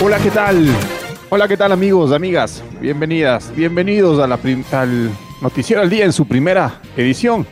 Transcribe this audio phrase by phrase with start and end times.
[0.00, 0.64] Hola, ¿qué tal?
[1.28, 2.62] Hola, ¿qué tal amigos, amigas?
[2.80, 5.10] Bienvenidas, bienvenidos al
[5.42, 7.44] Noticiero al Día en su primera edición.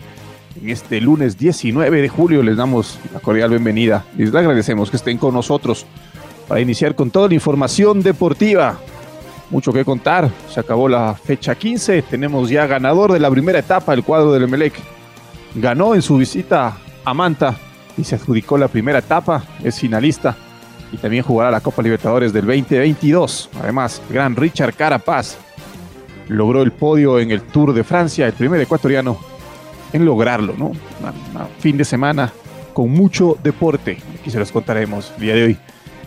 [0.63, 4.97] En este lunes 19 de julio les damos la cordial bienvenida y les agradecemos que
[4.97, 5.87] estén con nosotros
[6.47, 8.79] para iniciar con toda la información deportiva.
[9.51, 13.93] Mucho que contar, se acabó la fecha 15, tenemos ya ganador de la primera etapa,
[13.93, 14.75] el cuadro del Emelec.
[15.57, 17.57] Ganó en su visita a Manta
[17.99, 20.37] y se adjudicó la primera etapa, es finalista
[20.93, 23.51] y también jugará la Copa Libertadores del 2022.
[23.61, 25.37] Además, gran Richard Carapaz
[26.29, 29.19] logró el podio en el Tour de Francia, el primer ecuatoriano
[29.93, 30.73] en lograrlo, ¿no?
[31.59, 32.33] Fin de semana
[32.73, 33.99] con mucho deporte.
[34.21, 35.59] Aquí se los contaremos el día de hoy.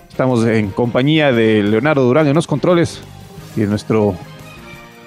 [0.09, 3.01] Estamos en compañía de Leonardo Durán en los controles
[3.55, 4.15] y de nuestro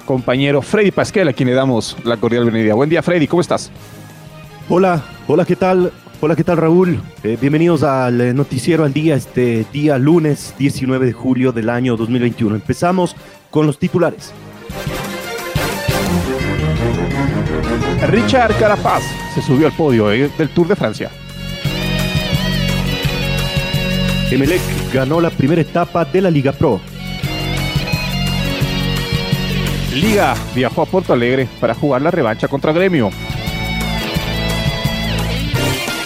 [0.07, 2.75] compañero Freddy Pasquel, a quien le damos la cordial bienvenida.
[2.75, 3.71] Buen día, Freddy, ¿cómo estás?
[4.69, 5.93] Hola, hola, ¿qué tal?
[6.25, 7.03] Hola, ¿qué tal Raúl?
[7.25, 11.97] Eh, bienvenidos al eh, noticiero al día, este día lunes 19 de julio del año
[11.97, 12.55] 2021.
[12.55, 13.17] Empezamos
[13.51, 14.33] con los titulares.
[18.07, 19.03] Richard Carapaz
[19.35, 21.11] se subió al podio eh, del Tour de Francia.
[24.31, 24.63] Emelec
[24.95, 26.81] ganó la primera etapa de la Liga Pro.
[29.93, 33.11] Liga viajó a Porto Alegre para jugar la revancha contra Gremio.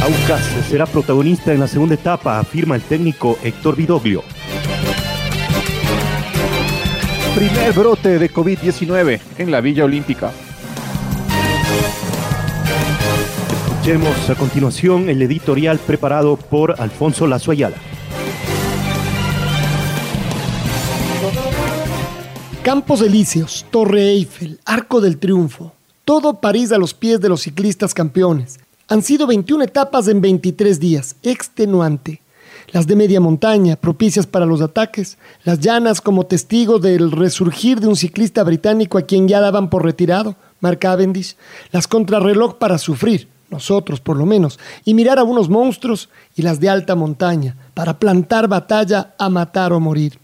[0.01, 4.23] Aucas será protagonista en la segunda etapa, afirma el técnico Héctor Vidoglio.
[7.34, 10.33] Primer brote de COVID-19 en la Villa Olímpica.
[13.71, 17.77] Escuchemos a continuación el editorial preparado por Alfonso Lazo Ayala.
[22.62, 25.73] Campos Elíseos, Torre Eiffel, Arco del Triunfo,
[26.05, 28.59] todo París a los pies de los ciclistas campeones.
[28.89, 32.23] Han sido 21 etapas en 23 días, extenuante.
[32.71, 37.89] Las de media montaña, propicias para los ataques, las llanas como testigo del resurgir de
[37.89, 41.37] un ciclista británico a quien ya daban por retirado, Mark Cavendish,
[41.73, 46.61] las contrarreloj para sufrir, nosotros por lo menos, y mirar a unos monstruos, y las
[46.61, 50.21] de alta montaña, para plantar batalla a matar o morir.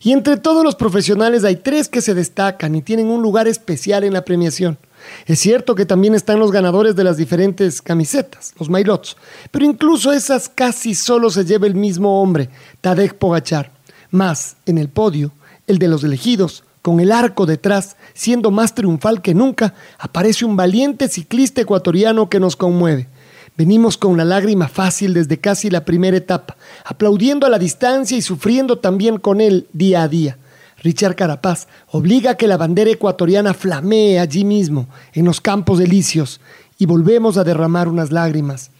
[0.00, 4.04] Y entre todos los profesionales hay tres que se destacan y tienen un lugar especial
[4.04, 4.78] en la premiación.
[5.26, 9.16] Es cierto que también están los ganadores de las diferentes camisetas, los Mailots,
[9.50, 12.50] pero incluso esas casi solo se lleva el mismo hombre,
[12.80, 13.72] Tadej Pogachar.
[14.10, 15.32] Más, en el podio,
[15.66, 20.56] el de los elegidos, con el arco detrás, siendo más triunfal que nunca, aparece un
[20.56, 23.08] valiente ciclista ecuatoriano que nos conmueve.
[23.56, 28.22] Venimos con una lágrima fácil desde casi la primera etapa, aplaudiendo a la distancia y
[28.22, 30.38] sufriendo también con él día a día.
[30.80, 36.40] Richard Carapaz obliga a que la bandera ecuatoriana flamee allí mismo, en los campos delicios,
[36.78, 38.70] y volvemos a derramar unas lágrimas.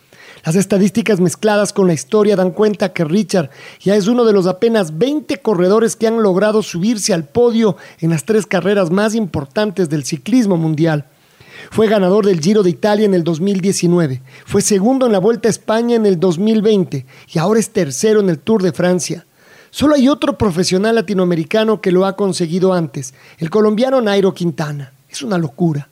[0.44, 3.50] Las estadísticas mezcladas con la historia dan cuenta que Richard
[3.80, 8.10] ya es uno de los apenas 20 corredores que han logrado subirse al podio en
[8.10, 11.06] las tres carreras más importantes del ciclismo mundial.
[11.70, 15.50] Fue ganador del Giro de Italia en el 2019, fue segundo en la Vuelta a
[15.50, 19.26] España en el 2020 y ahora es tercero en el Tour de Francia.
[19.70, 24.92] Solo hay otro profesional latinoamericano que lo ha conseguido antes, el colombiano Nairo Quintana.
[25.08, 25.88] Es una locura.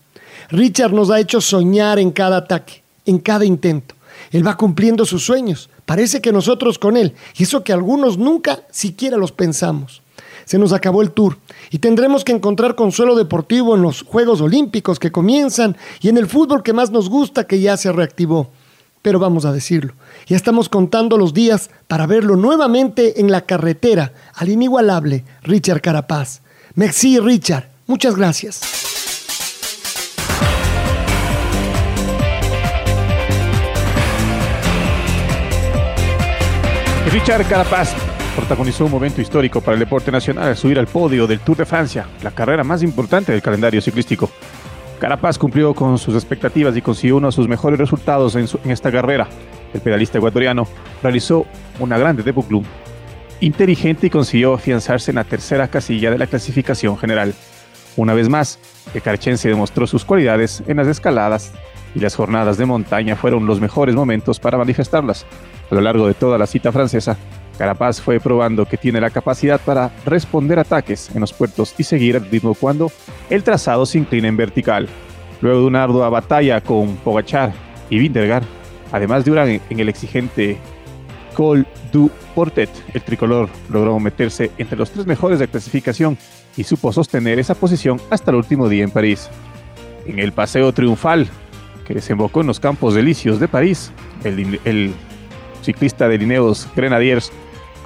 [0.51, 3.95] Richard nos ha hecho soñar en cada ataque, en cada intento.
[4.33, 5.71] Él va cumpliendo sus sueños.
[5.87, 10.03] Parece que nosotros con él, y eso que algunos nunca siquiera los pensamos.
[10.45, 11.39] Se nos acabó el tour
[11.71, 16.27] y tendremos que encontrar consuelo deportivo en los Juegos Olímpicos que comienzan y en el
[16.27, 18.51] fútbol que más nos gusta que ya se reactivó
[19.03, 19.95] pero vamos a decirlo.
[20.27, 26.43] Ya estamos contando los días para verlo nuevamente en la carretera al inigualable Richard Carapaz.
[26.75, 28.61] Merci Richard, muchas gracias.
[37.11, 37.95] Richard Carapaz
[38.37, 41.67] protagonizó un momento histórico para el deporte nacional al subir al podio del Tour de
[41.67, 44.31] Francia, la carrera más importante del calendario ciclístico.
[44.99, 49.29] Carapaz cumplió con sus expectativas y consiguió uno de sus mejores resultados en, esta carrera.
[49.73, 50.67] El pedalista ecuatoriano
[51.03, 51.47] realizó
[51.79, 52.65] una grande debut
[53.41, 57.33] inteligente y consiguió afianzarse en la tercera casilla de la clasificación general.
[57.97, 58.59] Una vez más,
[58.93, 61.53] el carchense demostró sus cualidades en las escaladas
[61.95, 65.27] y las jornadas de montaña fueron los mejores momentos para manifestarlas.
[65.71, 67.17] A lo largo de toda la cita francesa,
[67.59, 72.15] Carapaz fue probando que tiene la capacidad para responder ataques en los puertos y seguir
[72.15, 72.93] el ritmo cuando
[73.29, 74.89] el trazado se inclina en vertical.
[75.41, 77.53] Luego de una ardua batalla con Pogachar
[77.91, 78.45] y Vintergar,
[78.93, 80.57] además de una en el exigente
[81.35, 86.17] Col du Portet, el tricolor logró meterse entre los tres mejores de clasificación
[86.57, 89.29] y supo sostener esa posición hasta el último día en París.
[90.07, 91.27] En el paseo triunfal
[91.85, 93.91] que desembocó en los campos delicios de París,
[94.23, 94.93] el, el
[95.63, 97.33] ciclista de Lineos Grenadiers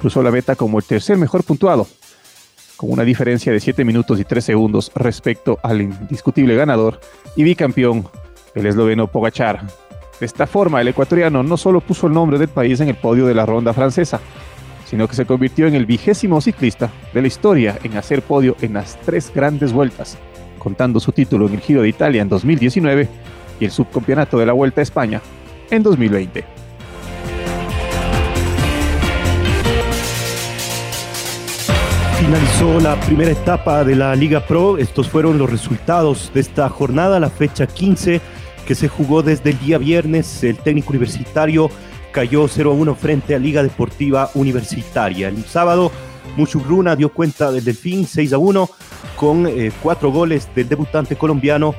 [0.03, 1.87] cruzó la meta como el tercer mejor puntuado,
[2.75, 6.99] con una diferencia de 7 minutos y 3 segundos respecto al indiscutible ganador
[7.37, 8.09] y bicampeón,
[8.53, 9.61] el esloveno Pogachar.
[10.19, 13.25] De esta forma, el ecuatoriano no solo puso el nombre del país en el podio
[13.27, 14.19] de la ronda francesa,
[14.83, 18.73] sino que se convirtió en el vigésimo ciclista de la historia en hacer podio en
[18.73, 20.17] las tres grandes vueltas,
[20.59, 23.07] contando su título en el Giro de Italia en 2019
[23.57, 25.21] y el subcampeonato de la Vuelta a España
[25.71, 26.62] en 2020.
[32.33, 34.79] Finalizó la primera etapa de la Liga Pro.
[34.79, 38.21] Estos fueron los resultados de esta jornada, la fecha 15
[38.65, 40.43] que se jugó desde el día viernes.
[40.43, 41.69] El técnico universitario
[42.11, 45.27] cayó 0-1 frente a Liga Deportiva Universitaria.
[45.27, 45.91] El sábado,
[46.35, 48.67] Mushugruna dio cuenta del Delfín 6-1
[49.15, 51.75] con eh, cuatro goles del debutante colombiano,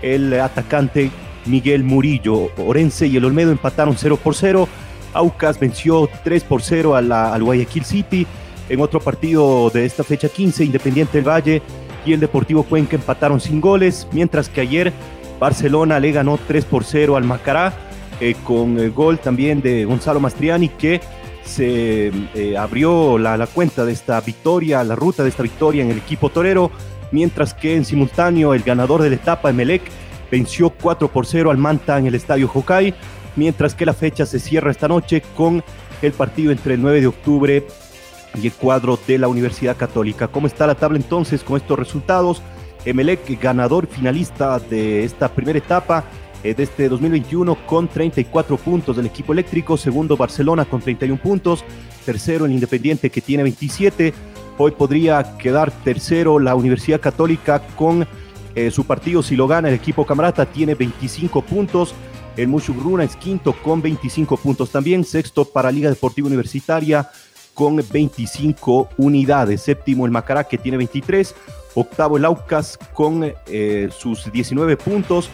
[0.00, 1.10] el atacante
[1.44, 2.48] Miguel Murillo.
[2.56, 4.68] Orense y el Olmedo empataron 0 por 0.
[5.12, 8.26] Aucas venció 3 por 0 a al Guayaquil City.
[8.68, 11.62] En otro partido de esta fecha 15, Independiente del Valle
[12.04, 14.92] y el Deportivo Cuenca empataron sin goles, mientras que ayer
[15.40, 17.72] Barcelona le ganó 3 por 0 al Macará,
[18.20, 21.00] eh, con el gol también de Gonzalo Mastriani, que
[21.44, 25.98] se eh, abrió la, cuenta de esta victoria, la ruta de esta victoria en el
[25.98, 26.70] equipo torero,
[27.10, 29.82] mientras que en simultáneo el ganador de la etapa, Emelec,
[30.30, 32.92] venció 4 por 0 al Manta en el estadio Hokai,
[33.34, 35.64] mientras que la fecha se cierra esta noche con
[36.02, 37.66] el partido entre el 9 de octubre
[38.34, 40.28] y el cuadro de la Universidad Católica.
[40.28, 42.42] ¿Cómo está la tabla entonces con estos resultados?
[42.84, 46.04] Emelec, ganador finalista de esta primera etapa
[46.42, 51.64] eh, de este 2021 con 34 puntos del equipo eléctrico, segundo Barcelona con 31 puntos,
[52.06, 54.14] tercero el Independiente que tiene 27,
[54.56, 58.06] hoy podría quedar tercero la Universidad Católica con
[58.54, 59.22] eh, su partido.
[59.22, 61.92] Si lo gana el equipo Camarata tiene 25 puntos,
[62.36, 67.10] el Mushugruna es quinto con 25 puntos también, sexto para Liga Deportiva Universitaria
[67.58, 69.62] con 25 unidades.
[69.62, 71.34] Séptimo el Macará que tiene 23.
[71.74, 75.28] Octavo el Aucas con eh, sus 19 puntos.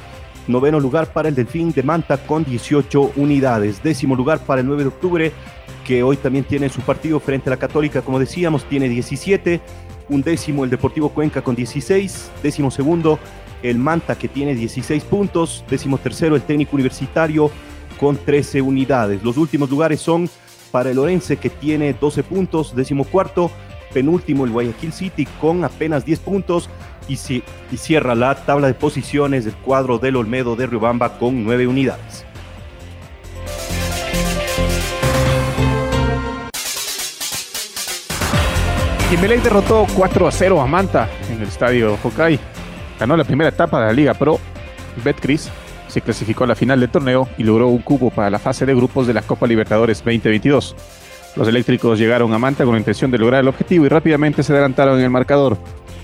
[0.49, 3.82] Noveno lugar para el Delfín de Manta con 18 unidades.
[3.82, 5.32] Décimo lugar para el 9 de octubre
[5.85, 9.61] que hoy también tiene su partido frente a la Católica, como decíamos, tiene 17.
[10.09, 12.31] Un décimo el Deportivo Cuenca con 16.
[12.43, 13.19] Décimo segundo
[13.62, 15.62] el Manta que tiene 16 puntos.
[15.69, 17.50] Décimo tercero el Técnico Universitario
[18.00, 19.23] con 13 unidades.
[19.23, 20.31] Los últimos lugares son
[20.75, 23.49] para el Orense que tiene 12 puntos, décimo cuarto,
[23.93, 26.69] penúltimo el Guayaquil City con apenas 10 puntos
[27.06, 27.15] y,
[27.76, 32.26] cierra la tabla de posiciones del cuadro del Olmedo de Riobamba con 9 unidades.
[39.10, 42.41] Jimelec derrotó 4 a 0 a Manta en el estadio Hokai.
[42.98, 44.41] Ganó la primera etapa de la Liga Pro.
[45.05, 45.53] Betcris
[45.94, 48.74] se clasificó a la final del torneo y logró un cubo para la fase de
[48.74, 50.74] grupos de la Copa Libertadores 2022.
[51.36, 54.53] Los eléctricos llegaron a Manta con la intención de lograr el objetivo y rápidamente se
[54.53, 55.56] adelantaron en el marcador.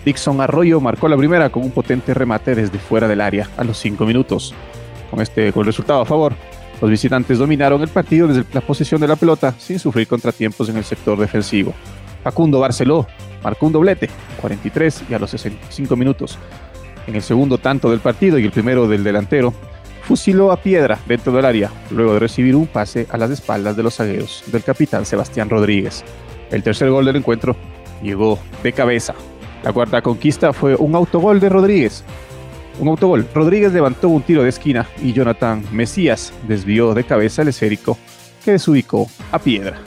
[0.05, 3.79] Dixon Arroyo marcó la primera con un potente remate desde fuera del área a los
[3.79, 4.55] 5 minutos.
[5.11, 6.35] Con este con resultado a favor,
[6.81, 10.77] los visitantes dominaron el partido desde la posesión de la pelota sin sufrir contratiempos en
[10.77, 11.75] el sector defensivo.
[12.23, 13.09] Facundo Barceló
[13.43, 14.09] marcó un doblete,
[14.41, 16.39] 43 y a los 65 minutos.
[17.09, 19.53] En el segundo tanto del partido y el primero del delantero,
[20.11, 23.85] fusiló a piedra dentro del área, luego de recibir un pase a las espaldas de
[23.85, 26.03] los zagueros del capitán Sebastián Rodríguez.
[26.51, 27.55] El tercer gol del encuentro
[28.03, 29.15] llegó de cabeza.
[29.63, 32.03] La cuarta conquista fue un autogol de Rodríguez.
[32.81, 33.25] Un autogol.
[33.33, 37.97] Rodríguez levantó un tiro de esquina y Jonathan Mesías desvió de cabeza el esférico
[38.45, 39.79] que desubicó a piedra.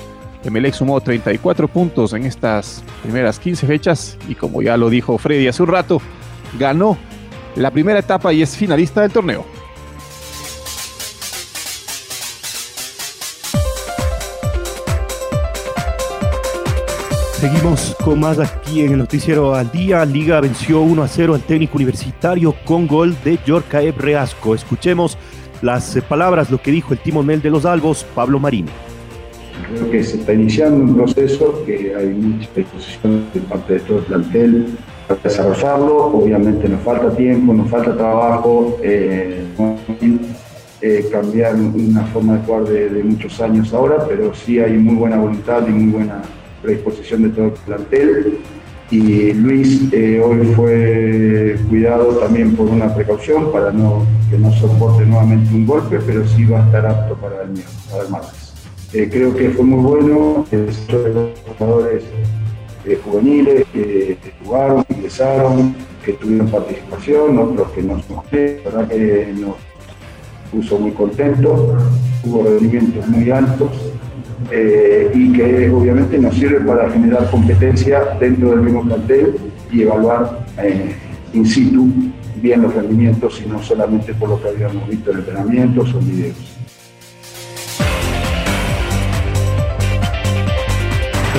[0.46, 5.50] Emelec sumó 34 puntos en estas primeras 15 fechas y como ya lo dijo Freddy
[5.50, 6.02] hace un rato,
[6.58, 6.98] ganó
[7.58, 9.46] la primera etapa y es finalista del torneo.
[17.44, 20.06] Seguimos con más aquí en el noticiero al día.
[20.06, 24.56] Liga venció 1 a 0 al técnico universitario con gol de Yorkaev Reasco.
[24.56, 25.18] Escuchemos
[25.62, 28.68] las palabras, lo que dijo el timonel de los Albos, Pablo Marín.
[29.68, 33.98] Creo que se está iniciando un proceso, que hay mucha disposición de parte de todo
[33.98, 34.68] el plantel
[35.10, 35.98] para desarrollarlo.
[36.14, 38.80] Obviamente nos falta tiempo, nos falta trabajo.
[38.82, 39.44] Eh,
[40.82, 45.18] eh, cambiar una forma de jugar de, muchos años ahora, pero sí hay muy buena
[45.18, 46.22] voluntad y muy buena
[46.64, 48.40] predisposición de todo el plantel.
[48.90, 55.06] Y Luis eh, hoy fue cuidado también por una precaución para no, que no soporte
[55.06, 58.54] nuevamente un golpe, pero sí va a estar apto para el, para el martes.
[58.94, 60.78] Eh, creo que fue muy bueno, los
[61.58, 62.04] jugadores
[63.04, 69.56] juveniles que jugaron, ingresaron, que tuvieron participación, otros que no son, verdad que nos
[70.52, 71.78] puso muy contento,
[72.24, 73.93] hubo rendimientos muy altos
[74.52, 79.36] eh, y que obviamente nos sirve para generar competencia dentro del mismo plantel
[79.72, 80.96] y evaluar eh,
[81.34, 81.90] in situ
[82.36, 86.36] bien los rendimientos y no solamente por lo que habíamos visto en entrenamientos o videos.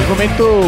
[0.01, 0.61] Es momento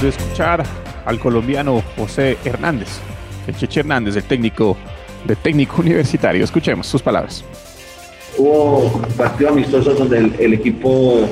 [0.00, 0.62] de escuchar
[1.04, 3.00] al colombiano José Hernández,
[3.46, 4.76] el Cheche Hernández, el técnico
[5.26, 6.44] de técnico universitario.
[6.44, 7.44] Escuchemos sus palabras.
[8.38, 11.28] Hubo partidos amistosos donde el, equipo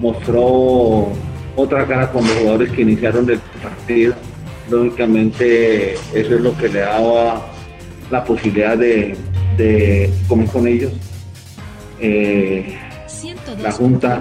[0.00, 1.08] mostró
[1.56, 4.14] otra cara con los jugadores que iniciaron el partido.
[4.70, 7.46] Lógicamente eso es lo que le daba
[8.10, 9.16] la posibilidad de,
[10.28, 10.92] comer con ellos.
[12.00, 12.76] Eh,
[13.62, 14.20] la Junta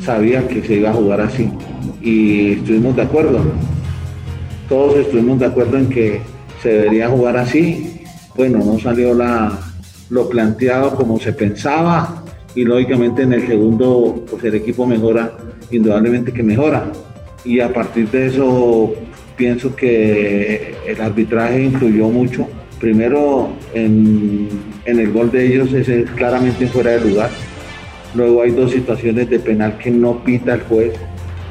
[0.00, 1.50] sabía que se iba a jugar así
[2.00, 3.40] y estuvimos de acuerdo.
[4.68, 6.20] Todos estuvimos de acuerdo en que
[6.62, 8.02] se debería jugar así.
[8.36, 9.12] Bueno, no salió
[10.10, 12.19] lo planteado como se pensaba
[12.54, 15.32] y lógicamente en el segundo pues el equipo mejora,
[15.70, 16.90] indudablemente que mejora.
[17.44, 18.94] Y a partir de eso
[19.36, 22.46] pienso que el arbitraje influyó mucho.
[22.80, 24.48] Primero en,
[24.84, 27.30] el gol de ellos es claramente fuera de lugar.
[28.14, 30.94] Luego hay dos situaciones de penal que no pita el juez,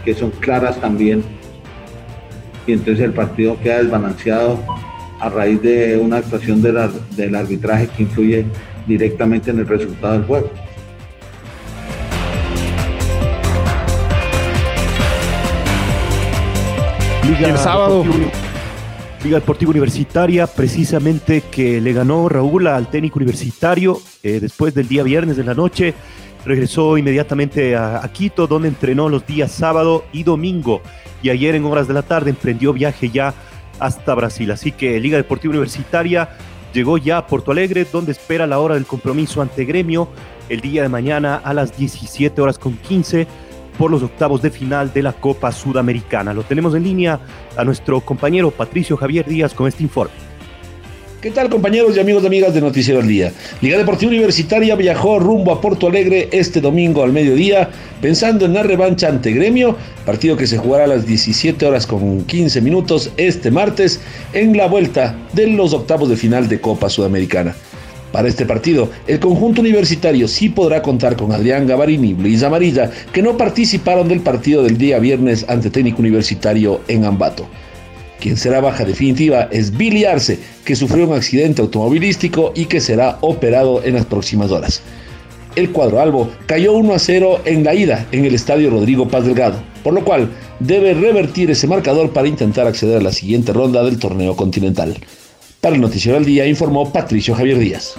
[0.03, 1.24] que son claras también.
[2.68, 4.60] Y entonces el partido queda desbalanceado
[5.20, 8.46] a raíz de una actuación del arbitraje que influye
[8.88, 10.51] directamente en el resultado del juego.
[17.29, 18.03] Liga el sábado.
[19.24, 25.03] Liga Deportiva Universitaria, precisamente que le ganó Raúl al técnico universitario eh, después del día
[25.03, 25.93] viernes de la noche.
[26.43, 30.81] Regresó inmediatamente a, a, Quito, donde entrenó los días sábado y domingo.
[31.21, 33.36] Y ayer en horas de la tarde emprendió viaje ya
[33.79, 34.50] hasta Brasil.
[34.50, 36.29] Así que Liga Deportiva Universitaria
[36.74, 40.09] llegó ya a Porto Alegre, donde espera la hora del compromiso ante Gremio
[40.50, 43.27] el día de mañana a las 17 horas con 15
[43.79, 46.33] por los octavos de final de la Copa Sudamericana.
[46.33, 47.17] Lo tenemos en línea
[47.55, 50.12] a nuestro compañero Patricio Javier Díaz con este informe.
[51.21, 53.31] ¿Qué tal compañeros y amigos y amigas de Noticiero al Día?
[53.62, 57.69] Liga Deportiva Universitaria viajó rumbo a Porto Alegre este domingo al mediodía
[58.01, 62.25] pensando en la revancha ante Gremio, partido que se jugará a las 17 horas con
[62.25, 64.01] 15 minutos este martes
[64.33, 67.55] en la vuelta de los octavos de final de Copa Sudamericana.
[68.12, 72.89] Para este partido, el conjunto universitario sí podrá contar con Adrián Gavarini y Luis Amarilla,
[73.13, 77.48] que no participaron del partido del día viernes ante Técnico Universitario en Ambato.
[78.20, 83.18] Quien será baja definitiva es Billy Arce, que sufrió un accidente automovilístico y que será
[83.22, 84.82] operado en las próximas horas.
[85.56, 89.25] El cuadro albo cayó 1 a 0 en la ida en el estadio Rodrigo Paz
[89.25, 93.84] Delgado, por lo cual debe revertir ese marcador para intentar acceder a la siguiente ronda
[93.84, 94.96] del torneo continental.
[95.62, 97.96] Para el Noticiero del Día informó Patricio Javier Díaz.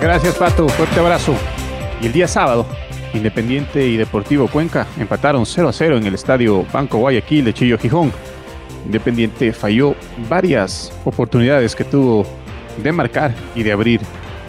[0.00, 1.34] Gracias Pato, fuerte abrazo.
[2.00, 2.66] Y el día sábado
[3.12, 7.76] Independiente y Deportivo Cuenca empataron 0 a 0 en el estadio Banco Guayaquil de Chillo
[7.76, 8.10] Gijón.
[8.86, 9.94] Independiente falló
[10.28, 12.24] varias oportunidades que tuvo
[12.82, 14.00] de marcar y de abrir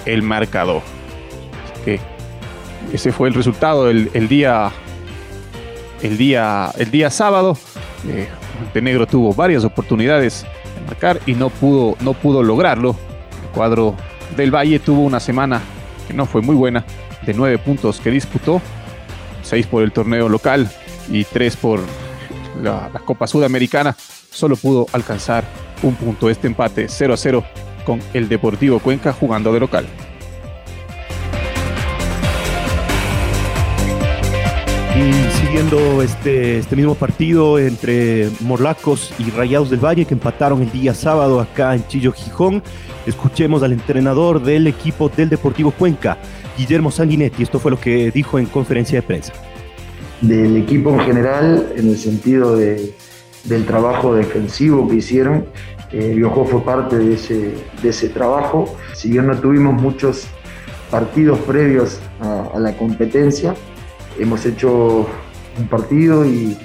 [0.05, 0.81] el marcador.
[1.83, 1.99] que
[2.93, 4.71] ese fue el resultado el, día
[6.01, 7.57] el día el día sábado.
[8.07, 8.27] Eh,
[8.61, 12.95] Montenegro tuvo varias oportunidades de marcar y no pudo no pudo lograrlo.
[13.43, 13.95] El cuadro
[14.37, 15.61] del Valle tuvo una semana
[16.07, 16.85] que no fue muy buena
[17.25, 18.61] de nueve puntos que disputó,
[19.43, 20.69] seis por el torneo local
[21.09, 21.81] y tres por
[22.61, 23.95] la, Copa Sudamericana,
[24.31, 25.43] solo pudo alcanzar
[25.83, 26.29] un punto.
[26.29, 27.43] Este empate 0 a 0
[27.85, 29.85] con el Deportivo Cuenca jugando de local.
[35.51, 40.93] Siguiendo este, este mismo partido entre Morlacos y Rayados del Valle que empataron el día
[40.93, 42.63] sábado acá en Chillo Gijón,
[43.05, 46.17] escuchemos al entrenador del equipo del Deportivo Cuenca,
[46.57, 47.43] Guillermo Sanguinetti.
[47.43, 49.33] Esto fue lo que dijo en conferencia de prensa.
[50.21, 52.93] Del equipo en general, en el sentido de,
[53.43, 55.47] del trabajo defensivo que hicieron,
[55.91, 57.53] Eh, Biojuego fue parte de ese,
[57.83, 58.73] de ese trabajo.
[58.93, 60.27] Si bien no tuvimos muchos
[60.89, 63.53] partidos previos a, la competencia,
[64.17, 65.07] hemos hecho
[65.59, 66.57] un partido y,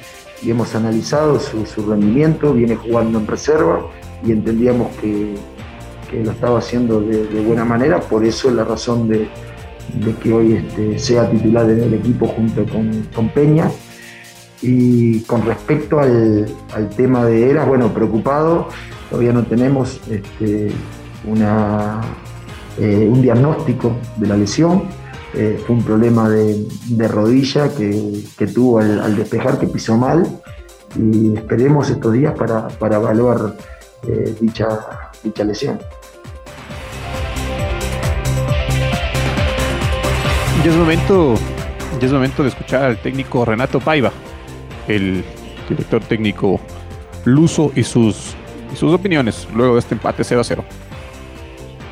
[0.45, 3.81] hemos analizado su, rendimiento, viene jugando en reserva
[4.25, 5.35] y entendíamos que,
[6.23, 9.29] lo estaba haciendo de, buena manera, por eso es la razón de,
[10.23, 13.71] que hoy este, sea titular del equipo junto con, Peña.
[14.63, 16.47] Y con respecto al,
[16.97, 18.69] tema de Eras, bueno, preocupado,
[19.11, 20.69] todavía no tenemos este,
[22.79, 24.85] eh, un diagnóstico de la lesión.
[25.39, 30.27] Eh, fue un problema de, rodilla que, tuvo al, despejar, que pisó mal.
[30.99, 33.55] Y esperemos estos días para, evaluar
[34.09, 34.67] eh, dicha,
[35.23, 35.79] dicha lesión.
[40.65, 41.35] Ya es momento,
[42.01, 44.13] ya es momento de escuchar al técnico Renato Paiva,
[44.89, 45.23] el
[45.69, 46.59] director técnico
[47.27, 48.35] luso y sus
[48.73, 50.65] y sus opiniones luego de este empate 0 a 0.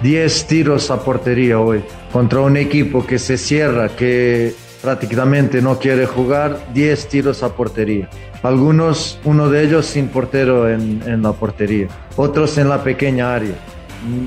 [0.03, 1.85] 10 tiros a portería hoy
[2.15, 8.09] contra un equipo que se cierra, que prácticamente no quiere jugar, 10 tiros a portería.
[8.45, 13.57] Algunos, uno de ellos sin portero en, en la portería, otros en la pequeña área.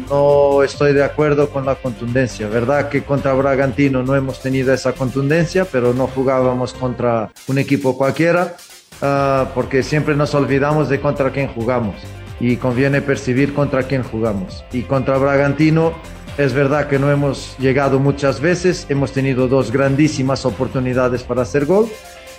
[0.10, 2.50] No estoy de acuerdo con la contundencia.
[2.50, 7.98] Verdad que contra Bragantino no hemos tenido esa contundencia, pero no jugábamos contra un equipo
[7.98, 8.58] cualquiera,
[9.01, 11.96] uh, porque siempre nos olvidamos de contra quién jugamos
[12.41, 14.65] y conviene percibir contra quién jugamos.
[14.74, 15.94] Y contra Bragantino
[16.38, 21.65] es verdad que no hemos llegado muchas veces, hemos tenido dos grandísimas oportunidades para hacer
[21.65, 21.88] gol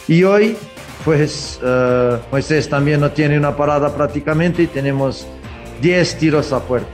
[0.07, 0.57] y hoy
[1.05, 5.27] pues uh, Moisés también no tiene una parada prácticamente y tenemos
[5.81, 6.89] 10 tiros a puerta.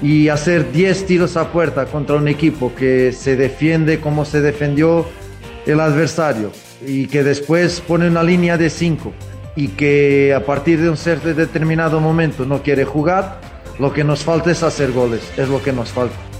[0.00, 5.06] Y hacer 10 tiros a puerta contra un equipo que se defiende como se defendió
[5.66, 6.50] el adversario
[6.84, 9.12] y que después pone una línea de 5
[9.54, 13.40] y que a partir de un cierto determinado momento no quiere jugar,
[13.78, 16.31] lo que nos falta es hacer goles, es lo que nos falta.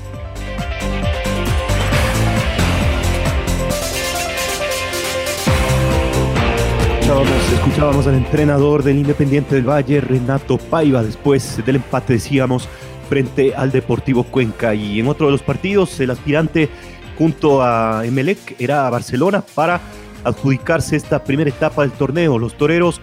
[7.72, 12.68] Escuchábamos, al entrenador del Independiente del Valle, Renato Paiva, después del empate, decíamos,
[13.08, 14.74] frente al Deportivo Cuenca.
[14.74, 16.68] Y en otro de los partidos, el aspirante
[17.16, 19.80] junto a Emelec era Barcelona para
[20.22, 22.38] adjudicarse esta primera etapa del torneo.
[22.38, 23.00] Los toreros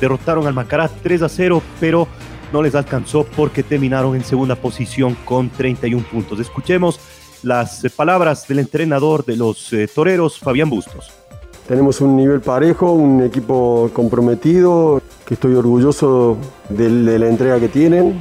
[0.00, 2.06] derrotaron al Macará 3 a 0, pero
[2.52, 6.38] no les alcanzó porque terminaron en segunda posición con 31 puntos.
[6.38, 7.00] Escuchemos
[7.42, 11.21] las palabras del entrenador de los eh, toreros, Fabián Bustos.
[11.66, 16.36] Tenemos un nivel parejo, un equipo comprometido, que estoy orgulloso
[16.68, 18.18] de, la entrega que tienen.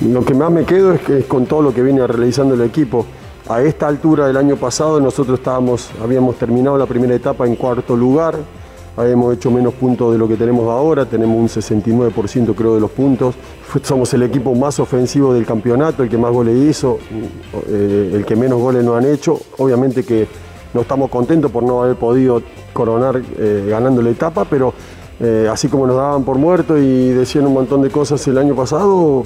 [0.00, 2.60] Lo que más me quedo es, que, es con todo lo que viene realizando el
[2.60, 3.04] equipo.
[3.48, 7.96] A esta altura del año pasado nosotros estábamos, habíamos terminado la primera etapa en cuarto
[7.96, 8.36] lugar,
[8.96, 12.90] habíamos hecho menos puntos de lo que tenemos ahora, tenemos un 69% creo de los
[12.90, 13.34] puntos,
[13.82, 16.98] somos el equipo más ofensivo del campeonato, el que más goles hizo,
[17.68, 20.26] eh, el que menos goles nos han hecho, obviamente que
[20.74, 24.74] no estamos contentos por no haber podido coronar eh, ganando la etapa, pero
[25.18, 28.54] eh, así como nos daban por muerto y decían un montón de cosas el año
[28.54, 29.24] pasado,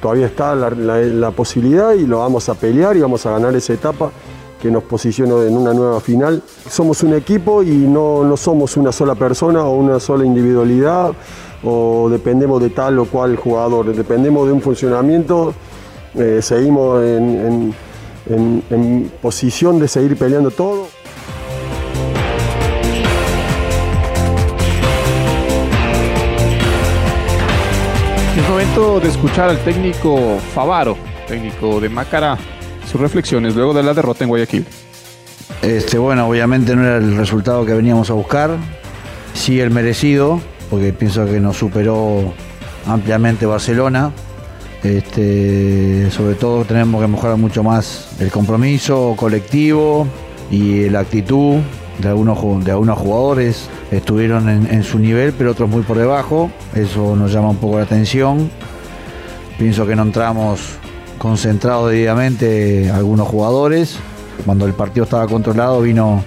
[0.00, 4.10] todavía está la, posibilidad y lo vamos a pelear y vamos a ganar esa etapa
[4.60, 6.42] que nos posiciona en una nueva final.
[6.68, 11.12] Somos un equipo y no, somos una sola persona o una sola individualidad
[11.62, 15.54] o dependemos de tal o cual jugador, dependemos de un funcionamiento,
[16.14, 17.74] eh, seguimos en
[19.20, 20.88] posición de seguir peleando todo.
[28.54, 32.38] momento de escuchar al técnico Favaro, técnico de Macará,
[32.90, 34.64] sus reflexiones luego de la derrota en Guayaquil.
[35.60, 38.56] Este, bueno, obviamente no era el resultado que veníamos a buscar,
[39.32, 42.32] sí el merecido, porque pienso que nos superó
[42.86, 44.12] ampliamente Barcelona.
[44.84, 50.06] Este, sobre todo tenemos que mejorar mucho más el compromiso colectivo
[50.50, 51.56] y la actitud
[51.98, 56.50] de algunos, de algunos jugadores estuvieron en, su nivel, pero otros muy por debajo.
[56.74, 58.50] Eso nos llama un poco la atención.
[59.58, 60.60] Pienso que no entramos
[61.16, 63.96] concentrados debidamente algunos jugadores.
[64.44, 66.22] Cuando el partido estaba controlado vino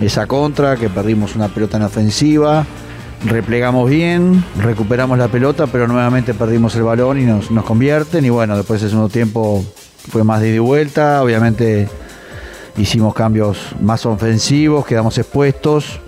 [0.00, 2.66] esa contra, que perdimos una pelota en ofensiva.
[3.24, 8.24] Replegamos bien, recuperamos la pelota, pero nuevamente perdimos el balón y nos, nos convierten.
[8.24, 9.64] Y bueno, después el segundo tiempo
[10.10, 11.22] fue más de ida y vuelta.
[11.22, 11.88] Obviamente
[12.76, 16.00] hicimos cambios más ofensivos, quedamos expuestos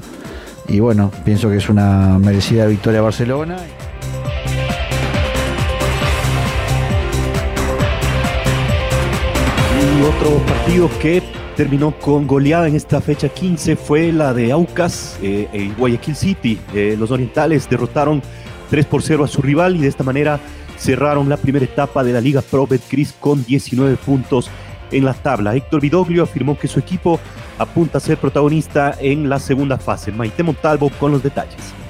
[0.69, 3.57] y bueno, pienso que es una merecida victoria Barcelona.
[9.85, 11.23] Y otro partido que
[11.57, 16.59] terminó con goleada en esta fecha 15 fue la de Aucas eh, en Guayaquil City.
[16.75, 18.23] Eh, los orientales derrotaron
[18.71, 20.41] 3 por 0 a su rival y de esta manera
[20.79, 24.51] cerraron la primera etapa de la Liga Pro Betcris con 19 puntos
[24.91, 25.55] en la tabla.
[25.55, 27.21] Héctor Vidoglio afirmó que su equipo
[27.59, 30.11] apunta a ser protagonista en la segunda fase.
[30.13, 31.82] Maite Montalvo con los detalles.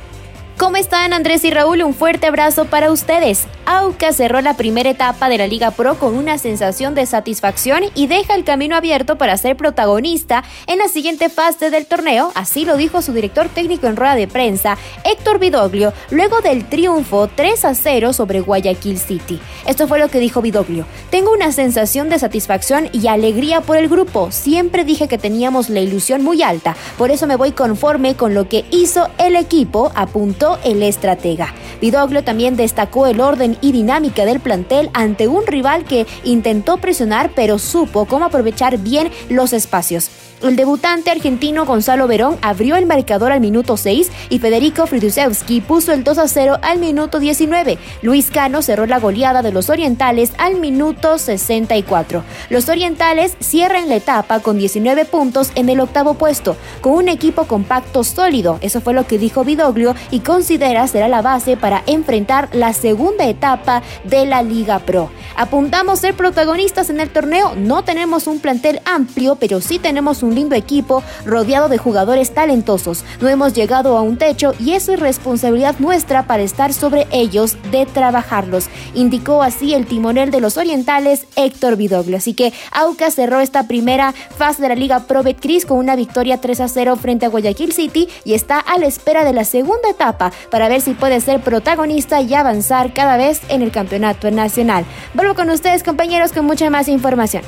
[0.63, 1.83] ¿Cómo están Andrés y Raúl?
[1.83, 3.49] Un fuerte abrazo para ustedes.
[3.67, 8.07] Aucas cerró la primera etapa de la Liga Pro con una sensación de satisfacción y
[8.07, 12.77] deja el camino abierto para ser protagonista en la siguiente fase del torneo, así lo
[12.77, 17.75] dijo su director técnico en rueda de prensa, Héctor Vidoglio, luego del triunfo 3 a
[17.75, 19.41] 0 sobre Guayaquil City.
[19.67, 20.87] Esto fue lo que dijo Vidoglio.
[21.11, 24.31] Tengo una sensación de satisfacción y alegría por el grupo.
[24.31, 28.49] Siempre dije que teníamos la ilusión muy alta, por eso me voy conforme con lo
[28.49, 31.55] que hizo el equipo, apuntó el estratega.
[31.81, 37.31] Vidoglio también destacó el orden y dinámica del plantel ante un rival que intentó presionar
[37.35, 40.11] pero supo cómo aprovechar bien los espacios.
[40.43, 45.93] El debutante argentino Gonzalo Verón abrió el marcador al minuto 6 y Federico Fridusewski puso
[45.93, 47.79] el 2 a 0 al minuto 19.
[48.03, 52.25] Luis Cano cerró la goleada de los orientales al minuto 64.
[52.51, 57.45] Los orientales cierran la etapa con 19 puntos en el octavo puesto, con un equipo
[57.45, 58.59] compacto sólido.
[58.63, 63.27] Eso fue lo que dijo Vidoglio y considera será la base para enfrentar la segunda
[63.27, 65.09] etapa de la Liga Pro.
[65.37, 67.55] Apuntamos ser protagonistas en el torneo.
[67.57, 73.05] No tenemos un plantel amplio, pero sí tenemos un lindo equipo rodeado de jugadores talentosos.
[73.21, 77.87] No hemos llegado a un techo y es responsabilidad nuestra para estar sobre ellos de
[77.87, 82.17] trabajarlos, indicó así el timonel de los orientales Héctor Vidoglio.
[82.17, 86.41] Así que Aucas cerró esta primera fase de la Liga Pro Betcris con una victoria
[86.41, 89.89] 3 a 0 frente a Guayaquil City y está a la espera de la segunda
[89.89, 94.85] etapa para ver si puede ser protagonista y avanzar cada vez en el campeonato nacional.
[95.15, 97.43] Vuelvo con ustedes compañeros con mucha más información.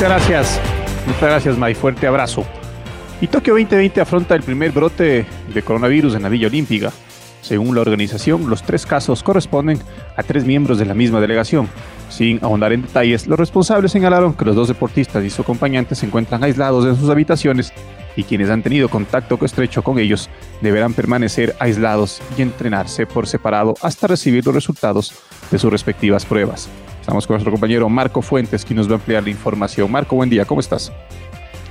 [0.00, 0.60] Muchas gracias.
[1.06, 1.74] Muchas gracias, May.
[1.74, 2.46] Fuerte abrazo.
[3.20, 6.90] Y Tokio 2020 afronta el primer brote de coronavirus en la Villa Olímpica.
[7.42, 9.78] Según la organización, los tres casos corresponden
[10.16, 11.68] a tres miembros de la misma delegación.
[12.08, 16.06] Sin ahondar en detalles, los responsables señalaron que los dos deportistas y su acompañante se
[16.06, 17.70] encuentran aislados en sus habitaciones
[18.16, 20.30] y quienes han tenido contacto estrecho con ellos
[20.62, 25.12] deberán permanecer aislados y entrenarse por separado hasta recibir los resultados
[25.50, 26.70] de sus respectivas pruebas.
[27.00, 29.90] Estamos con nuestro compañero Marco Fuentes, quien nos va a ampliar la información.
[29.90, 30.92] Marco, buen día, ¿cómo estás?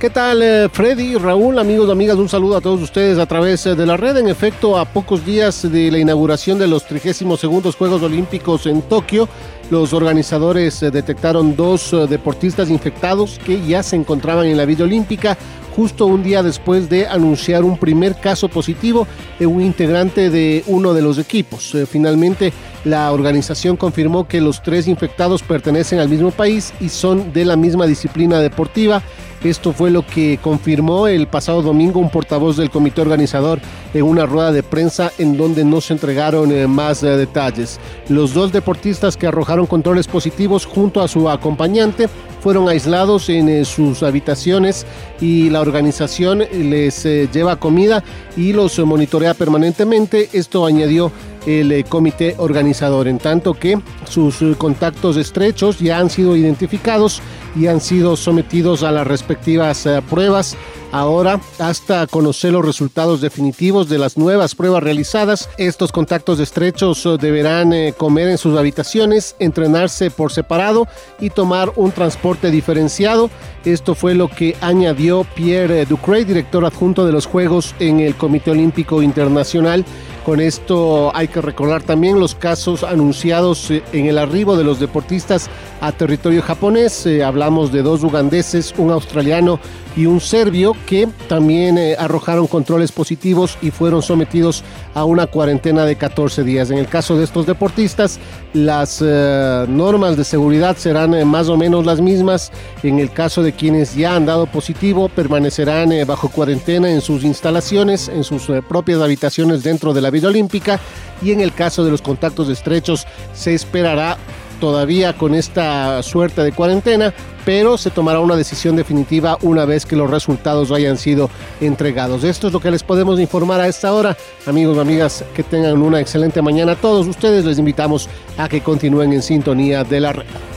[0.00, 2.16] ¿Qué tal, eh, Freddy, Raúl, amigos amigas?
[2.16, 4.16] Un saludo a todos ustedes a través eh, de la red.
[4.16, 9.28] En efecto, a pocos días de la inauguración de los 32 Juegos Olímpicos en Tokio,
[9.70, 15.36] los organizadores eh, detectaron dos deportistas infectados que ya se encontraban en la Villa Olímpica
[15.76, 19.06] justo un día después de anunciar un primer caso positivo
[19.38, 21.76] en un integrante de uno de los equipos.
[21.86, 27.44] Finalmente, la organización confirmó que los tres infectados pertenecen al mismo país y son de
[27.44, 29.02] la misma disciplina deportiva.
[29.42, 33.58] Esto fue lo que confirmó el pasado domingo un portavoz del comité organizador
[33.94, 37.80] en una rueda de prensa en donde no se entregaron eh, más eh, detalles.
[38.10, 42.08] Los dos deportistas que arrojaron controles positivos junto a su acompañante
[42.42, 44.84] fueron aislados en eh, sus habitaciones
[45.22, 48.04] y la organización les lleva comida
[48.36, 50.28] y los monitorea permanentemente.
[50.34, 51.12] Esto añadió
[51.46, 57.22] el eh, comité organizador, en tanto que sus contactos estrechos ya han sido identificados
[57.56, 60.56] y han sido sometidos a las respectivas pruebas
[60.92, 65.48] ahora hasta conocer los resultados definitivos de las nuevas pruebas realizadas.
[65.58, 70.86] Estos contactos estrechos eh, deberán eh, comer en sus habitaciones, entrenarse por separado
[71.20, 73.30] y tomar un transporte diferenciado.
[73.64, 78.50] Esto fue lo que añadió Pierre Ducret, director adjunto de los Juegos en el Comité
[78.50, 79.84] Olímpico Internacional.
[80.24, 84.78] Con esto hay que recordar también los casos anunciados eh, en el arribo de los
[84.78, 85.48] deportistas
[85.80, 87.06] a territorio japonés.
[87.24, 89.58] hablamos de dos ugandeses, un australiano
[89.96, 94.62] y un serbio que también eh, arrojaron controles positivos y fueron sometidos
[94.94, 96.70] a una cuarentena de 14 días.
[96.70, 98.18] En el caso de estos deportistas,
[98.52, 102.52] las eh, normas de seguridad serán eh, más o menos las mismas.
[102.82, 108.08] En el caso de quienes ya han dado positivo, permanecerán bajo cuarentena en sus instalaciones,
[108.08, 110.80] en sus propias habitaciones dentro de la Villa Olímpica
[111.22, 114.16] y en el caso de los contactos estrechos se esperará
[114.60, 117.12] todavía con esta suerte de cuarentena,
[117.44, 122.22] pero se tomará una decisión definitiva una vez que los resultados hayan sido entregados.
[122.22, 124.16] Esto es lo que les podemos informar a esta hora.
[124.46, 126.72] Amigos y amigas, que tengan una excelente mañana.
[126.72, 130.49] A todos ustedes les invitamos a que continúen en sintonía de la red.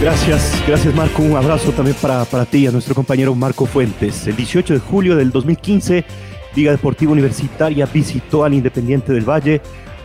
[0.00, 1.22] Gracias, gracias Marco.
[1.22, 4.26] Un abrazo también para, para ti y a nuestro compañero Marco Fuentes.
[4.26, 6.04] El 18 de julio del 2015
[6.56, 9.60] Liga Deportiva Universitaria visitó al Independiente del Valle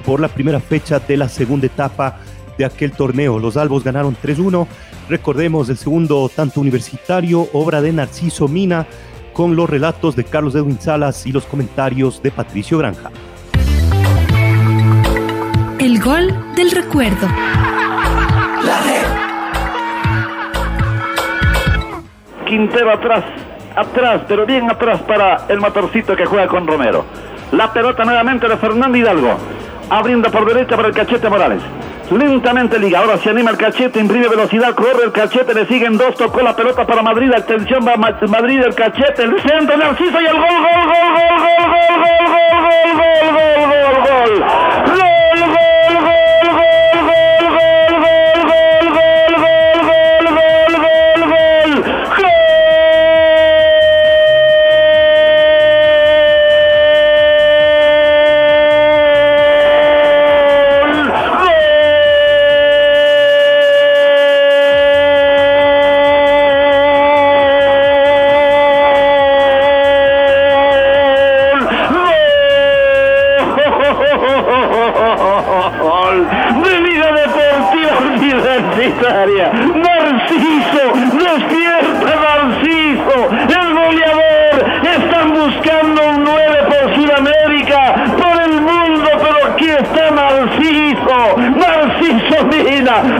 [0.05, 2.19] por la primera fecha de la segunda etapa
[2.57, 3.39] de aquel torneo.
[3.39, 4.67] Los albos ganaron 3-1.
[5.09, 8.85] Recordemos el segundo tanto universitario, obra de Narciso Mina,
[9.33, 13.11] con los relatos de Carlos Edwin Salas y los comentarios de Patricio Granja.
[15.79, 17.27] El gol del recuerdo.
[22.51, 23.23] Quintero atrás,
[23.77, 27.05] atrás, pero bien atrás para el motorcito que juega con Romero.
[27.53, 29.37] La pelota nuevamente de Fernando Hidalgo.
[29.89, 31.61] Abriendo por derecha para el cachete Morales.
[32.11, 36.13] Lentamente liga, ahora se anima el cachete, imprime velocidad, corre el cachete, le siguen dos,
[36.15, 40.33] tocó la pelota para Madrid, atención va Madrid, el cachete, el centro, Narciso y el
[40.33, 43.95] gol, gol, gol, gol, gol, gol, gol, gol, gol, gol,
[44.27, 44.70] gol, gol,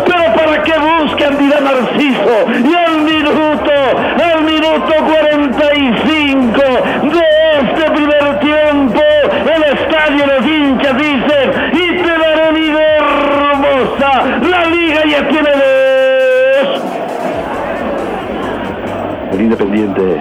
[0.06, 3.72] pero para qué buscan, dirá Narciso, y al minuto,
[4.34, 6.62] al minuto 45
[7.04, 7.24] de
[7.60, 9.02] este primer tiempo,
[9.56, 14.12] el estadio de hinchas dice, y te daré mi hermosa,
[14.50, 16.82] la liga ya tiene dos.
[19.34, 20.20] El Independiente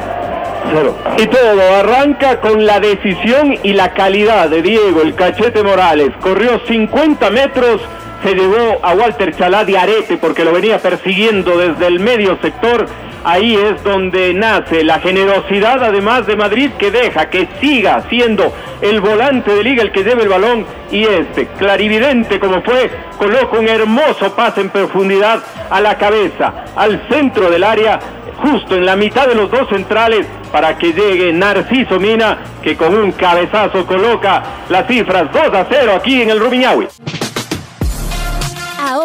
[0.72, 0.96] Cero.
[1.18, 6.10] Y todo arranca con la decisión y la calidad de Diego, el cachete Morales.
[6.20, 7.80] Corrió 50 metros
[8.22, 12.86] se llevó a Walter Chalá de arete porque lo venía persiguiendo desde el medio sector.
[13.22, 19.00] Ahí es donde nace la generosidad además de Madrid que deja que siga siendo el
[19.00, 23.68] volante de liga el que lleve el balón y este, clarividente como fue, coloca un
[23.68, 27.98] hermoso pase en profundidad a la cabeza, al centro del área,
[28.38, 32.94] justo en la mitad de los dos centrales para que llegue Narciso Mina que con
[32.94, 36.88] un cabezazo coloca las cifras 2 a 0 aquí en el Rubiñahui.